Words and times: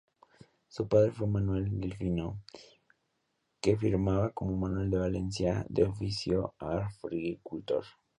Su 0.67 0.87
padre 0.87 1.11
fue 1.11 1.27
Manuel 1.27 1.79
Delfino, 1.79 2.41
que 3.61 3.77
firmaba 3.77 4.31
como 4.31 4.57
Manuel 4.57 4.89
de 4.89 4.97
Valencia, 4.97 5.63
de 5.69 5.83
oficio 5.83 6.55
agricultor. 6.57 7.85